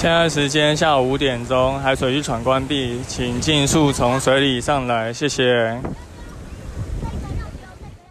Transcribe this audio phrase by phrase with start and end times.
[0.00, 5.78] 现在时间下午五点钟，海水浴场关闭，请尽速从水里上来，谢谢。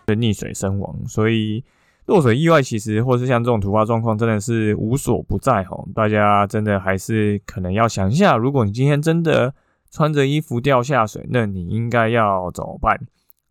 [0.05, 1.63] 溺水身亡，所以
[2.05, 5.89] 落水意外其实或是像这种突发状况，真的是无所不在吼。
[5.95, 9.51] 大家真的还是可能要想一下，如果你今天真的
[9.89, 12.99] 穿着衣服掉下水，那你应该要怎么办？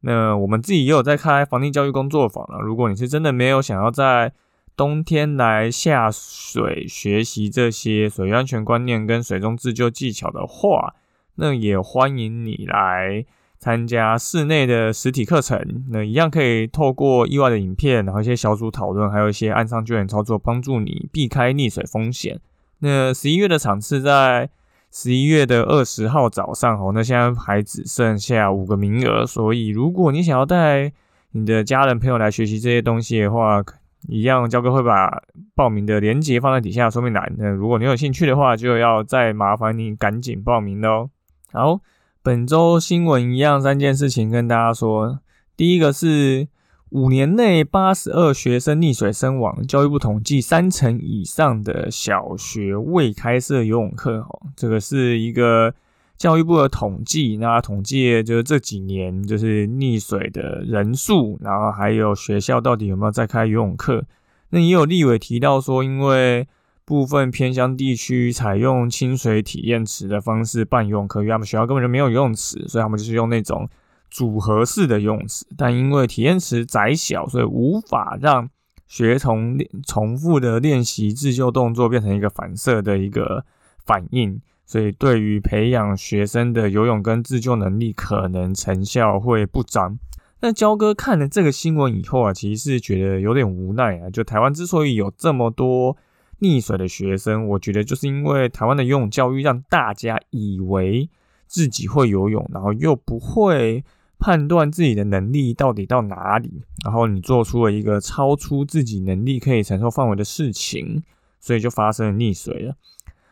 [0.02, 2.60] 那我们自己也有在开防溺教育工作坊了。
[2.60, 4.32] 如果你是真的没有想要在
[4.78, 10.94] 冬天来下水学习这些水域安全观念跟水中自救技巧的话，
[11.34, 13.26] 那也欢迎你来
[13.58, 15.84] 参加室内的实体课程。
[15.90, 22.38] 那一样可以透过意外的影片，然后一些小组讨论，还有一些岸上救援操作，帮助你避开溺水风险。
[22.78, 24.48] 那十一月的场次在
[24.92, 30.92] 十一月的二十号早上哦，那现在还只剩下五个名额，所以如果你想要带
[31.32, 33.60] 你的家人朋友来学习这些东西的话，
[34.06, 35.22] 一样，焦哥会把
[35.54, 37.34] 报名的链接放在底下说明栏。
[37.36, 41.10] 那如果你有兴趣的话，就要再麻烦你赶紧报名喽。
[41.52, 41.80] 好，
[42.22, 45.18] 本周新闻一样三件事情跟大家说。
[45.56, 46.46] 第一个是
[46.90, 54.18] 五年内八十二学生溺水身亡，教育部统计三成以上的小学未开设游泳课。
[54.18, 55.74] 哦，这个是一个。
[56.18, 64.04] 教育部的统计，那统计就是这几年就是溺水的人数，然后还有学校到底有没有在开游泳课。
[64.50, 66.48] 那也有立委提到说，因为
[66.84, 73.68] 部分偏乡地区采用清水体验池的方式办游泳课，因为他们学校根本就没有游泳池，所以他们就是用那种
[74.10, 75.46] 组合式的游泳池。
[75.56, 78.50] 但因为体验池窄小，所以无法让
[78.88, 79.56] 学童
[79.86, 83.44] 重复的练习自救动作变成一个反射的一个
[83.84, 84.40] 反应。
[84.70, 89.98] 所以，对于培养学生的游泳跟自救能力，可能成效会不彰。
[90.40, 94.10] 那焦哥看了这个新闻以后啊，其实是觉得有点无奈啊。
[94.10, 95.96] 就台湾之所以有这么多
[96.40, 101.08] 溺水的学生，我觉得就是因为台湾的游泳教育让大家以为
[101.46, 103.82] 自己会游泳，然后又不会
[104.18, 111.02] 判断自己的能力到底到哪里，然后你做出了一个超出自己能力可以承受范围的事情，
[111.40, 112.74] 所以就发生了溺水了。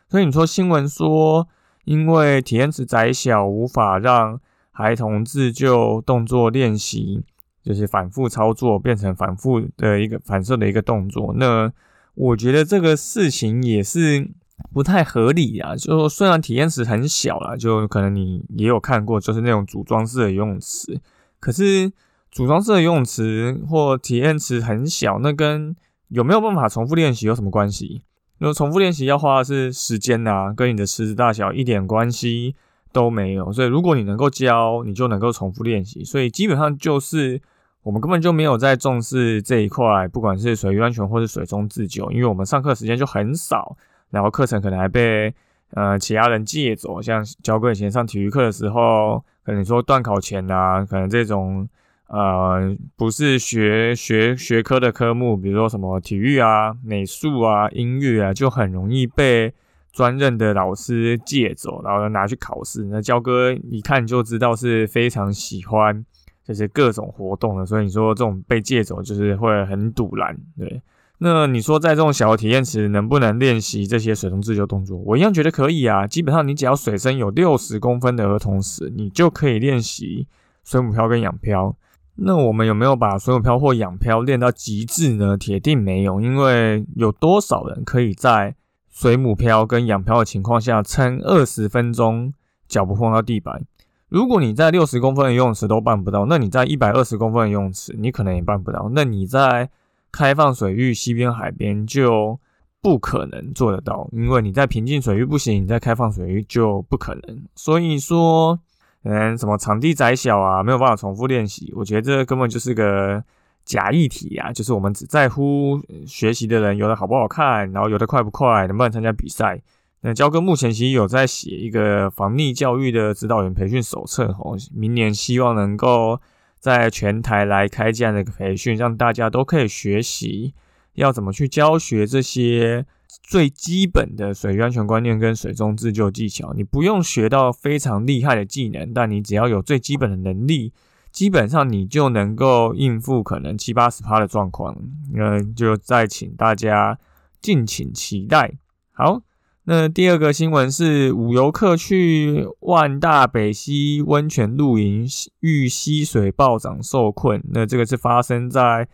[0.09, 1.49] 所以你说新闻说，
[1.85, 4.41] 因为体验池窄小，无法让
[4.71, 7.23] 孩童自救动作练习，
[7.63, 11.35] 就是反复操作变成反复的一个反射的一个动作。
[11.37, 11.73] 那
[12.15, 14.31] 我觉得这个事情也是
[14.73, 15.75] 不太合理啊。
[15.75, 21.01] 就虽然体验池很小啦，就可能你也有看过，就是那种组装式的游泳池。
[21.41, 21.93] 可是
[22.31, 25.75] 组装式的游泳池或体验池很小，那跟
[26.09, 28.03] 有没有办法重复练习有什么关系？
[28.39, 32.55] 那重复练习要花的是时间呐，跟你的池子大小一点关系
[32.93, 33.53] 都没有。
[33.53, 36.05] 所以如果你能够教，你就能够重复练习。
[36.05, 37.41] 所以基本上就是
[37.83, 43.77] 我们根本就没有在重视这一块，不管是水域安全或是水中自救，因为我们上课时间就很少，
[44.11, 45.35] 然后课程可能还被
[45.71, 47.01] 呃其他人借走。
[47.01, 51.69] 像教哥以前上体育课的时候，可能说断考前啊，可能这种。
[52.09, 59.53] 呃，不是学学学科的科目，比如说什么体育啊、美术啊、音乐啊，就很容易被
[59.93, 62.85] 专任的老师借走，然后拿去考试。
[62.85, 66.05] 那教哥一看就知道是非常喜欢
[66.45, 70.39] 这些各种活动的，所以你说这种被借走就是会很堵然。
[70.57, 70.81] 对，
[71.19, 74.97] 那你说在这种小的体验池能不能练习这些水中自救动作？
[74.99, 76.07] 我一样觉得可以啊。
[76.07, 80.29] 基本上你只要水深有六十公分的儿童时，你就可以练习
[80.63, 81.75] 水母漂跟仰漂。
[82.19, 85.37] 那我们有没有把水母漂或仰漂练到极致呢？
[85.37, 88.55] 铁定没有，因为有多少人可以在
[88.91, 92.33] 水母漂跟仰漂的情况下撑二十分钟
[92.67, 93.63] 脚不碰到地板？
[94.09, 98.91] 如果你在六十公分的游泳池都办不到，那你在一百二十公分的游泳池你可能也办不到。
[98.95, 99.69] 那你在
[100.11, 102.41] 开放水域、西边、海边就
[102.81, 107.45] 不可能做得到，因为你在平静水域不行，你在开放水域就不可能。
[107.55, 108.59] 所以说。
[109.05, 111.73] 嗯，什么场地窄小啊，没有办法重复练习。
[111.77, 113.23] 我觉得这根本就是个
[113.65, 119.61] 假议题啊，就是我们只在乎学习的人游的好不好看，然后游的快不快，能不能参加比赛。
[120.03, 126.21] 那焦哥目前其实有在写一个防溺教育的指导员培训手册，哦，明年希望能够
[126.59, 130.55] 在全台来开这样的一个培训，让大家都可以学习
[130.95, 132.87] 要怎么去教学这些
[133.23, 136.53] 最基本的水域安全观念跟水中自救技巧。
[136.55, 140.73] 你不用学到非常厉害的技能，但你只要有最基本的能力，
[141.11, 144.77] 基本上你就能够应付可能七八十趴的状况。
[145.13, 146.99] 那就再请大家
[147.41, 148.59] 敬请期待。
[148.93, 149.23] 好。
[149.69, 155.05] 那第二个新闻是，五游客去万大北溪温泉露营，
[155.41, 157.43] 遇溪水暴涨受困。
[157.49, 158.87] 那这个是发生在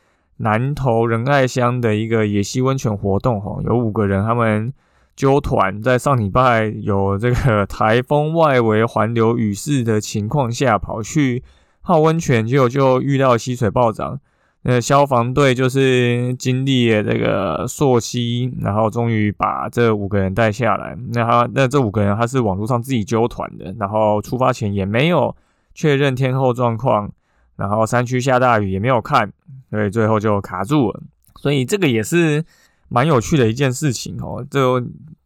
[0.42, 4.72] 南投仁爱乡的一个野溪温泉活动，哈，有五个人，他们
[5.14, 11.44] 纠团在上礼拜有这个台风外围环流雨势的情况下，跑去
[11.80, 14.18] 泡温泉，结果就遇到溪水暴涨。
[14.64, 20.96] 那消防队就是经历了这个溯溪，然后终于把这五个人带下来。
[21.12, 25.36] 那他那这五个人他是网络上自己揪团的，然后出发前也没有
[25.74, 27.10] 确认天候状况，
[27.56, 29.32] 然后山区下大雨也没有看，
[29.72, 31.02] 所以最后就卡住了。
[31.34, 32.44] 所以这个也是
[32.88, 34.46] 蛮有趣的一件事情哦。
[34.48, 34.80] 就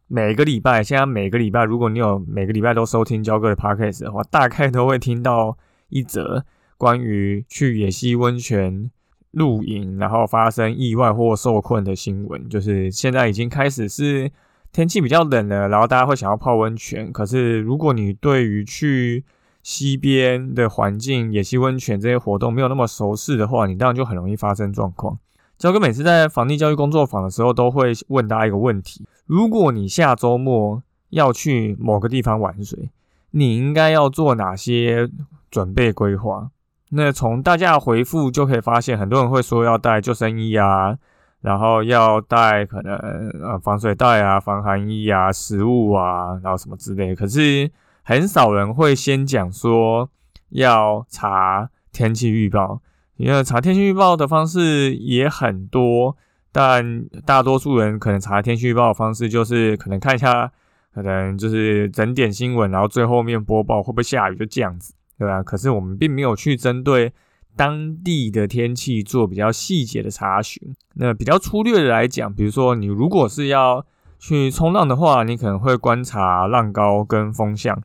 [0.07, 5.55] 每个礼拜，现在每个礼拜，如果你有每个礼拜都收听焦哥的 podcast 的话，大概都会听到
[5.89, 6.43] 一则
[6.77, 8.89] 关于去野溪温泉。
[9.31, 14.31] 露营，然后发生意外或受困的新闻，就是现在已经开始是
[14.71, 17.11] 天气比较冷了，然后大家会想要泡温泉。
[17.11, 19.23] 可是如果你对于去
[19.67, 25.19] 溪边的环境、野溪温泉这些活动没有那么熟悉的话，你当然就很容易发生状况。
[25.57, 32.89] 焦哥每次在房地教育工作坊的时候，都会问大家一个问题：如果你下周末要去某个地方玩水，
[33.31, 35.09] 你应该要做哪些
[35.51, 36.49] 准备规划？
[36.91, 40.97] 那从大家的回复就可以发现，很多人会说要带救生衣啊，
[41.41, 42.95] 然后要带可能
[43.43, 47.13] 呃防水袋啊、防寒衣啊、食物啊，然后什么之类。
[47.13, 47.69] 可是
[48.07, 50.09] 很少人会先讲说
[50.51, 52.81] 要查天气预报，
[53.17, 56.15] 因为查天气预报的方式也很多，
[56.53, 60.49] 但大多数人可能查天气预报的方式就是可能看一下，
[60.93, 64.93] 可能就是整点新闻，然后最后面播报会不会下雨，就这样子。
[65.19, 65.43] 对吧？
[65.43, 67.11] 可是我们并没有去针对
[67.57, 70.73] 当地的天气做比较细节的查询。
[70.93, 73.85] 那比较粗略的来讲，比如说你如果是要
[74.17, 77.75] 去冲浪的话，你可能会观察浪高跟风向；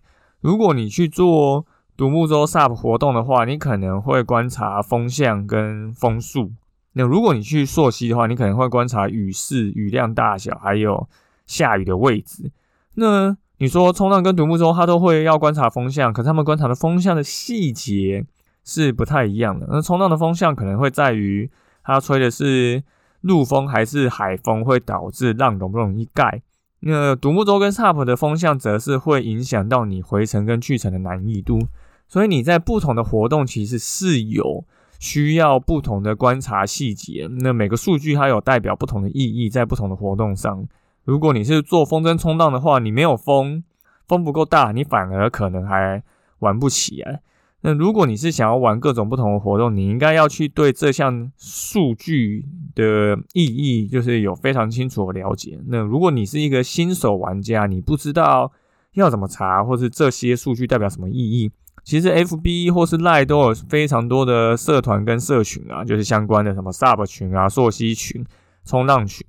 [0.42, 1.64] 如果你去做
[1.96, 6.52] 独木舟 SUP 活动的话，你可能会观察风向跟风速。
[6.94, 11.08] 那如果你去溯溪的话，你可能会观察雨势、雨量大小，还有
[11.46, 12.50] 下雨的位置。
[12.96, 18.26] 那你说冲浪跟独木舟，它都会要观察风向，可是他们观察的风向的细节
[18.64, 19.66] 是不太一样的。
[19.70, 21.48] 那冲浪的风向可能会在于
[21.84, 22.82] 它吹的是
[23.20, 26.42] 陆风还是海风，会导致浪容不容易盖。
[26.84, 31.60] 那独木舟跟 SUP 的风向则是会影响到你回程跟去程的难易度。
[32.08, 34.64] 所以你在不同的活动其实是有
[34.98, 37.28] 需要不同的观察细节。
[37.40, 40.66] 那每个数据它有代表不同的意义，在不同的活动上。
[41.04, 43.64] 如果你是做风筝冲浪的话，你没有风，
[44.06, 46.02] 风不够大，你反而可能还
[46.40, 47.22] 玩不起来。
[47.62, 52.44] 那如果你是想要玩各种不同的活动，你应该要去对这项数据
[52.74, 55.58] 的意义，就是有非常清楚的了解。
[55.68, 58.50] 那如果你是一个新手玩家，你不知道
[58.94, 61.50] 要怎么查，或是这些数据代表什么意义，
[61.84, 68.24] 其实 F B 或是 Line 都有非常多的社团跟社群啊，就是相关的什么 Sub 群啊、朔溪群、
[68.64, 69.24] 冲浪群。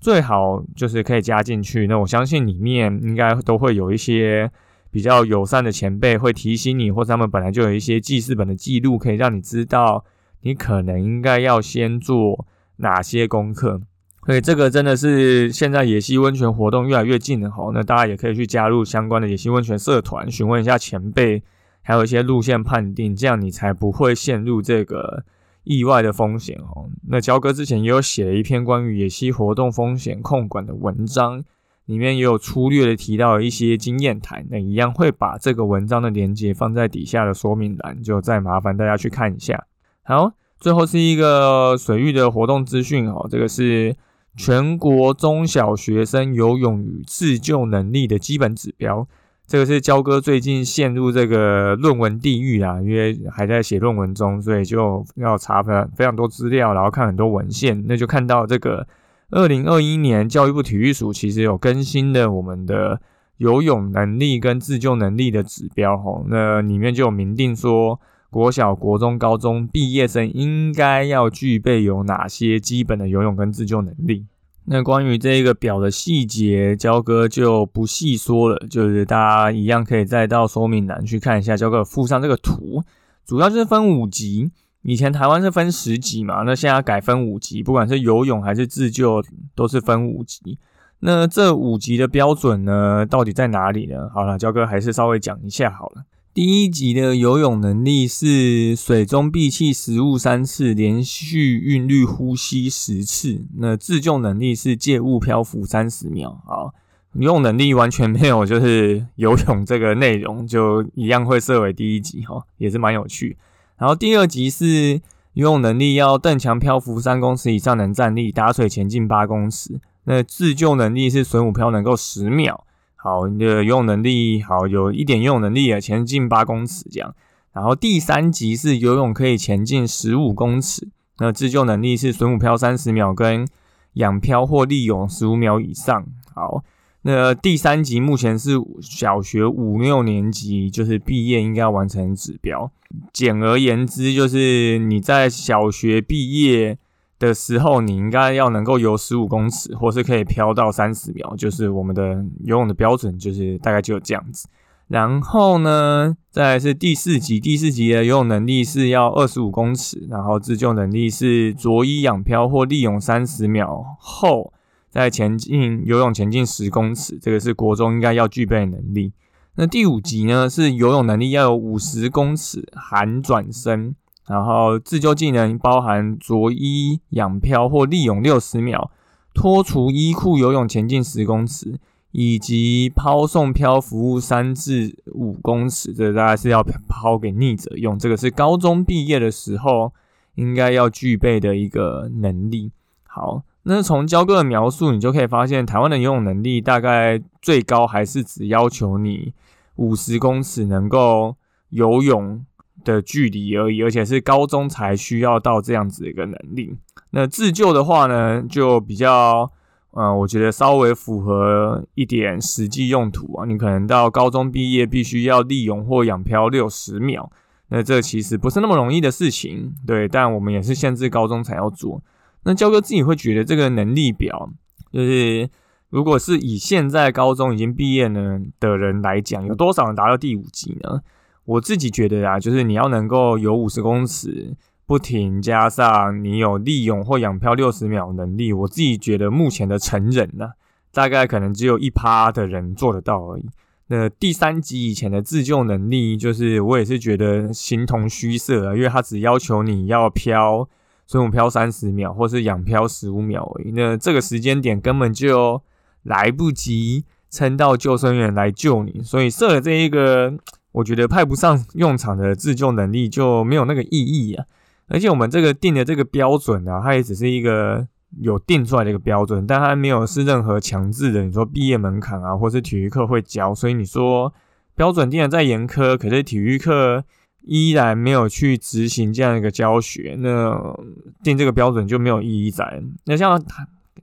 [0.00, 4.50] 最好就是可以加进去，那我相信里面应该都会有一些
[4.94, 10.04] 比较友善的前辈会提醒你，或者他们本来就有一些记事本的记录，可以让你知道
[10.42, 12.46] 你可能应该要先做
[12.76, 13.80] 哪些功课。
[14.24, 21.42] 所以这个真的是现在野溪温泉活动越来越近了吼，那大家也可以去加入相关的野溪温泉社团，询问一下前辈，
[21.82, 25.24] 还有一些路线判定，这样你才不会陷入这个。
[25.66, 31.42] 意外的风险哦，那焦哥之前也有写了一篇关于野溪活动风险控管的文章，
[31.86, 39.66] 里面也有粗略的提到一些经验谈，那一样会把这个文章的连接放在底下的说明栏，就再麻烦大家去看一下。
[40.02, 43.94] 好，最后是一个水域的活动资讯哦，这个是
[44.36, 49.06] 全国中小学生游泳与自救能力的基本指标。
[49.46, 57.84] 这个是焦哥最近陷入这个论文地狱啊，因为还在写论文中，所以就要查非常非常多资料，然后看很多文献。
[57.86, 58.88] 那就看到这个
[59.30, 63.00] 二零二一年教育部体育署其实有更新的我们的
[63.38, 67.98] 游泳能力跟自救能力的指标吼，那里面就有明定说，
[68.30, 74.26] 国小、国中、高中毕业生应该要具备有哪些基本的游泳跟自救能力。
[74.66, 82.82] 那关于这个表的细节，焦哥就不细说了，就是大家一样可以再到说明栏去看一下，焦哥附上这个图，
[83.26, 84.50] 主要就是分五级，
[84.84, 89.24] 以前台湾是分十级嘛，那现在改分五级，不管是游泳还是自救
[89.54, 90.58] 都是分五级。
[91.00, 94.10] 那这五级的标准呢，到底在哪里呢？
[94.12, 96.04] 好了，焦哥还是稍微讲一下好了。
[96.34, 103.46] 第一级的游泳能力是水中闭气食物三次，连续韵律呼吸十次。
[103.56, 106.42] 那自救能力是借物漂浮三十秒。
[106.44, 106.74] 好，
[107.12, 113.36] 游泳能力完全没有，就是游泳这个内容就一样会设为第一级哈，也是蛮有趣。
[113.76, 115.00] 然后第二级是
[115.32, 119.80] 游泳能力要蹬墙漂浮三公尺以上能站立，打水前进八公尺。
[120.04, 122.64] 那自救能力是水母漂能够十秒。
[122.94, 127.14] 好，你的游泳能力好，有一点游泳能力啊，前进八公尺这样。
[127.52, 130.88] 然后第三级是游泳可以前进十五公尺，
[131.18, 133.46] 那自救能力是水母漂三十秒跟
[133.94, 136.04] 仰漂或立泳十五秒以上。
[136.34, 136.62] 好，
[137.04, 142.70] 那第三级目前是小学五六年级，就是毕业应该完成指标。
[143.12, 146.76] 简而言之，就是你在小学毕业。
[147.16, 154.48] 的时候，你应该要能够游十五公尺，或是可以漂到三十秒，就是我们的游泳的标准，就是大概就这样子。
[154.88, 164.52] 然后呢，再是第四级，第四级的游泳能力是要二十五公尺，然后自救能力是着衣仰漂或立泳三十秒后
[164.94, 169.12] 在前进游泳前进十公尺，这个是国中应该要具备的能力。
[169.56, 173.96] 那第五级呢，是游泳能力要有五十公尺含转身。
[174.26, 178.90] 然后自救技能包含着衣仰漂或立泳六十秒，
[179.34, 181.78] 脱除衣裤游泳前进十公尺，
[182.12, 185.92] 以及抛送漂浮物三至五公尺。
[185.92, 189.92] 这大概是要抛给逆者用，这个是高中毕业的时候
[190.36, 192.70] 应该要具备的一个能力。
[193.06, 199.34] 好，那从焦哥的描述，你就可以发现，台湾的游泳能力大概最高还是只要求你
[199.76, 201.36] 五十公尺能够
[201.70, 202.44] 游泳。
[202.82, 206.76] 的距离而已，而且是高中才需要到这样子一个能力。
[207.10, 209.50] 那自救的话呢，就比较，
[209.92, 213.46] 呃，我觉得稍微符合一点实际用途啊。
[213.46, 217.30] 你可能到高中毕业，必须要立泳或仰漂六十秒，
[217.68, 220.06] 那这其实不是那么容易的事情，对。
[220.06, 222.02] 但我们也是限制高中才要做。
[222.44, 224.50] 那教哥自己会觉得这个能力表，
[224.92, 225.48] 就是
[225.90, 231.00] 如果是以现在高中已经毕业呢的人来讲，有多少人达到第五级呢？
[231.44, 240.50] 我自己觉得啊，就是你要能够有五十公尺不停，加上你有利用或仰漂六十秒能力，我自己觉得目前的成人呢，
[240.92, 243.46] 大概可能只有一趴的人做得到而已。
[243.88, 250.66] 那第三级以前的自救能力，就是我也是觉得形同虚设啊，因为它只要求你要漂
[251.06, 253.72] 水母漂三十秒，或是仰漂十五秒而已。
[253.72, 255.62] 那这个时间点根本就
[256.02, 260.34] 来不及撑到救生员来救你，所以设了这一个。
[260.74, 264.44] 我觉得派不上用场的自救能力就没有那个意义啊！
[264.88, 267.86] 而且我们这个定的这个标准啊，它也只是一个
[268.18, 271.22] 有定出来的一个标准，但它没有是任何强制的。
[271.22, 274.34] 你说毕业门槛啊，或是体育课会教，所以你说
[274.74, 277.04] 标准定的再严苛，可是体育课
[277.46, 280.76] 依然没有去执行这样一个教学，那
[281.22, 282.82] 定这个标准就没有意义在。
[283.04, 283.42] 那像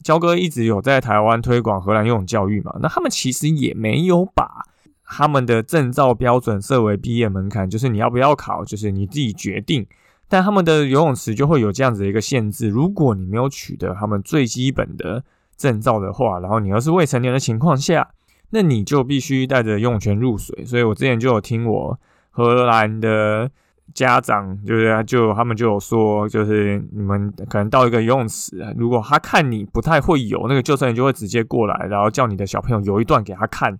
[0.04, 4.66] 焦哥一直有在台湾推广荷兰游泳教育嘛，那他们其实也没有把。
[5.14, 9.86] 他们的证照标准设为毕业门槛，就是你要不要考，就是你自己决定。
[10.30, 15.22] 但他们的游泳池就会有这样子的一个限制：如果你没有取得他们最基本的
[15.58, 18.08] 证照的话，然后你要是未成年的情况下，
[18.52, 20.64] 那你就必须带着游泳圈入水。
[20.64, 22.00] 所以我之前就有听我
[22.32, 23.50] 荷兰的
[23.94, 33.78] 家长，就是就他们就有说，就是你们可能到一个游泳池，如果他看你不太会游，那个救生员就会直接过来，然后叫你的小朋友游一段给他看。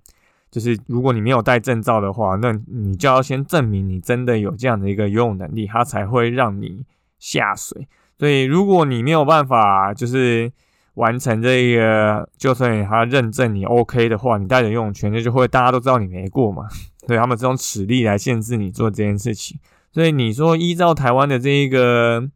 [0.52, 6.86] 就是如果你没有带证照的话，那你就要先证明你真的有这样的一个游泳能力，他才会让你
[7.20, 7.88] 下水。
[8.20, 10.52] 所以如果你没有办法就是
[10.96, 16.68] 完成这个救生员他认证你 OK 的话，你带着游泳圈，那就会大家都知道你没过嘛。
[17.08, 19.60] 对他们这种齿力来限制你做这件事情。
[19.92, 22.30] 所以你说依照台湾的这一个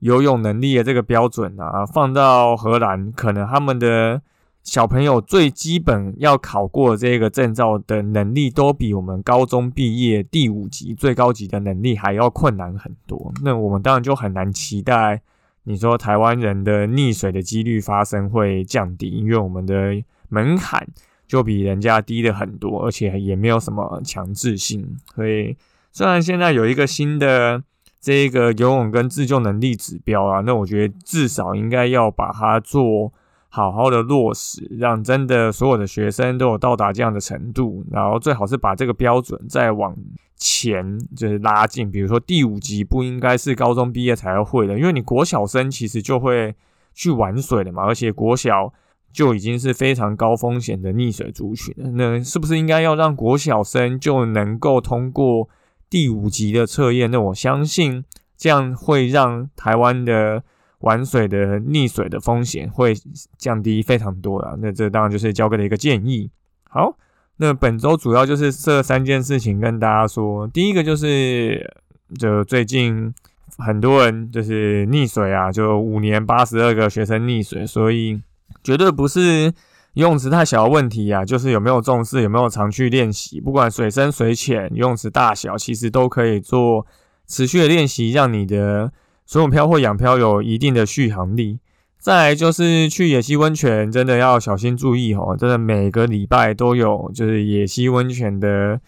[0.00, 4.22] 游泳能力的这个标准啊，放到荷兰，可能他们的。
[4.62, 13.32] 小朋友最基本要考过这个证照的能力，都比我们高中毕业第五级最高级的能力还要困难很多。
[13.42, 15.22] 那我们当然就很难期待，
[15.64, 19.94] 你说台湾人的溺水的几率发生会降低，因为我们的
[20.28, 20.86] 门槛
[21.30, 24.96] 就比人家低了很多，而且也没有什么强制性。
[25.14, 25.56] 所以
[25.92, 27.62] 虽然现在有一个新的
[28.00, 33.12] 这个游泳跟自救能力指标啊，那我觉得至少应该要把它做。
[33.52, 39.92] 好好的落实，让真的所有的学生都有到达这样的程度，然后最好是把这个标准再往
[40.36, 41.90] 前就是拉近。
[41.90, 46.54] 比如说第五级不应该是高中毕业才会的，因为你国小生其实就会
[46.94, 48.72] 去玩水的嘛，而且国小
[49.12, 51.90] 就已经是非常高风险的溺水族群了。
[51.92, 55.48] 那是不是应该要让国小生就能够通过
[55.88, 57.10] 第五级的测验？
[57.10, 58.04] 那我相信
[58.36, 60.42] 这样会让台湾的
[60.80, 62.94] 玩水的溺水的风险会
[63.36, 64.58] 降低非常多了。
[64.60, 66.30] 那这当然就是交哥的一个建议。
[66.68, 66.96] 好，
[67.36, 70.46] 那本周主要就是这三件事情跟大家说。
[70.48, 71.72] 第一个就是，
[72.18, 73.14] 就最近。
[73.58, 78.18] 很多人就是溺水啊，就五年八十二个学生溺水，所以
[78.62, 79.52] 绝对不是
[79.94, 83.40] 游泳池太小的问题啊，就是有没有重视，有没有常去练习。
[83.40, 86.86] 不管水深水浅，游泳池大小，其实都可以做
[87.26, 88.92] 持续的练习，让你的
[89.26, 91.58] 水泳漂或仰漂有一定的续航力。
[91.98, 98.80] 再来就是去野溪温泉，真的要小心注意哦，真的每个礼拜都有就是野溪温泉的。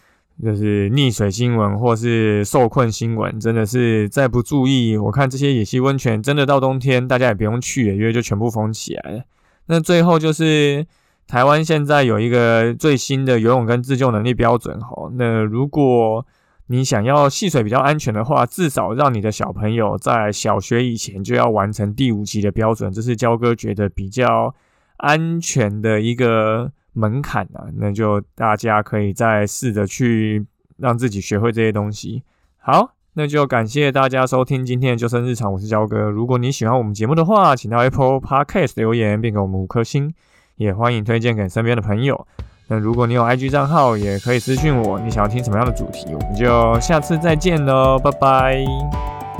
[0.43, 9.23] 就是溺水新闻或是受困新闻，真的是再不注意，我看这些野溪温泉真的到冬天大家也不用去了，因为就全部封起来了。
[9.67, 10.85] 那最后就是
[11.27, 16.25] 台湾现在有一个最新的游泳跟自救能力标准吼，那如果
[16.67, 24.55] 你想要戏水比较安全的话，至少让你的小朋友在小学以前就要完成第五级的标准，这是焦哥觉得比较
[24.97, 26.71] 安全的一个。
[26.95, 30.45] 门槛啊，那就大家可以再试着去
[30.77, 32.21] 让自己学会这些东西。
[32.59, 36.09] 好，那就感谢大家收听今天的救生日常，我是焦哥。
[36.09, 40.11] 如果你喜欢我们节目的话，请到 Apple Podcast 留言并给我们五颗星，
[40.55, 42.25] 也欢迎推荐给身边的朋友。
[42.69, 48.57] 那如果你有 IG 账号，也可以私信我，你想要听什么样的主题，我们就下次再见喽，拜拜。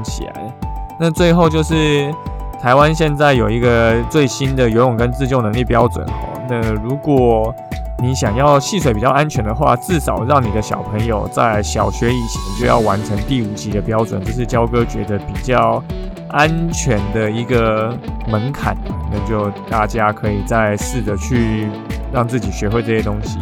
[0.04, 0.54] 起来，
[1.00, 2.14] 那最后就是
[2.62, 6.33] 台湾现在有一个最新的游泳跟自救能力标准哦。
[6.50, 7.54] 那如果
[8.00, 15.82] 你想要戏水比较安全的话，至少让你的小朋友在小学以前就要完成第五级的标准，这是焦哥觉得比较
[16.30, 17.98] 安全的一个
[18.28, 18.76] 门槛。
[19.10, 21.70] 那就大家可以再试着去
[22.12, 23.40] 让自己学会这些东西。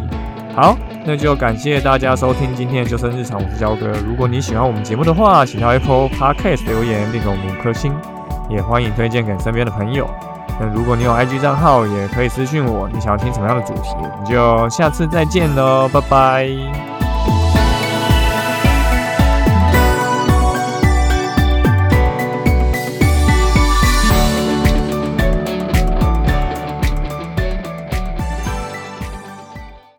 [0.54, 3.90] 好，那就感谢大家收听今天的救生日常，我是焦哥。
[4.06, 7.92] 如果你喜欢我们节目的话，请到 Apple Podcast 留言并给我们五颗星，
[8.48, 10.06] 也欢迎推荐给身边的朋友。
[10.72, 17.01] 如果你有 IG 账号，也可以私信我，你想要听什么样的主题，我们就下次再见喽，拜拜。